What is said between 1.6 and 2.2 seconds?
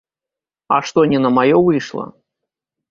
выйшла?